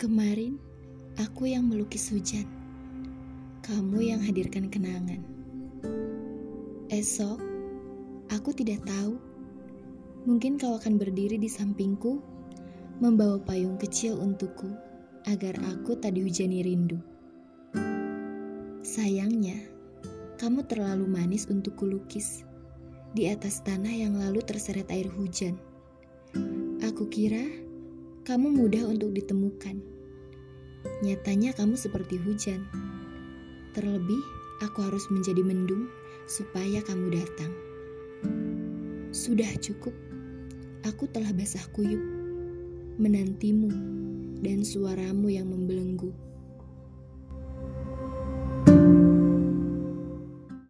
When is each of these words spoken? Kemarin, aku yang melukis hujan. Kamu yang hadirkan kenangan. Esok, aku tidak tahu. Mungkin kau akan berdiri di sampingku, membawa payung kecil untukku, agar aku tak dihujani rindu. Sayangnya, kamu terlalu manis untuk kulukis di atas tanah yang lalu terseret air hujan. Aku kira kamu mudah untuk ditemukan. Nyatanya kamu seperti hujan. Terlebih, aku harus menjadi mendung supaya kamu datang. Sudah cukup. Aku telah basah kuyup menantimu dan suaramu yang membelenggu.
Kemarin, 0.00 0.56
aku 1.20 1.52
yang 1.52 1.68
melukis 1.68 2.08
hujan. 2.08 2.48
Kamu 3.60 4.00
yang 4.00 4.24
hadirkan 4.24 4.72
kenangan. 4.72 5.20
Esok, 6.88 7.36
aku 8.32 8.48
tidak 8.56 8.80
tahu. 8.88 9.20
Mungkin 10.24 10.56
kau 10.56 10.80
akan 10.80 10.96
berdiri 10.96 11.36
di 11.36 11.52
sampingku, 11.52 12.16
membawa 12.96 13.44
payung 13.44 13.76
kecil 13.76 14.16
untukku, 14.16 14.72
agar 15.28 15.60
aku 15.68 15.92
tak 16.00 16.16
dihujani 16.16 16.64
rindu. 16.64 16.96
Sayangnya, 18.80 19.60
kamu 20.40 20.64
terlalu 20.64 21.12
manis 21.12 21.44
untuk 21.52 21.76
kulukis 21.76 22.48
di 23.12 23.28
atas 23.28 23.60
tanah 23.60 23.92
yang 23.92 24.16
lalu 24.16 24.40
terseret 24.40 24.88
air 24.88 25.12
hujan. 25.12 25.60
Aku 26.88 27.04
kira 27.12 27.68
kamu 28.20 28.52
mudah 28.52 28.84
untuk 28.84 29.16
ditemukan. 29.16 29.39
Nyatanya 31.00 31.56
kamu 31.56 31.80
seperti 31.80 32.20
hujan. 32.20 32.68
Terlebih, 33.72 34.20
aku 34.60 34.84
harus 34.84 35.08
menjadi 35.08 35.40
mendung 35.40 35.88
supaya 36.28 36.84
kamu 36.84 37.16
datang. 37.16 37.52
Sudah 39.08 39.48
cukup. 39.64 39.96
Aku 40.84 41.08
telah 41.08 41.32
basah 41.32 41.64
kuyup 41.72 42.00
menantimu 43.00 43.72
dan 44.44 44.60
suaramu 44.60 45.32
yang 45.32 45.48
membelenggu. 45.48 45.79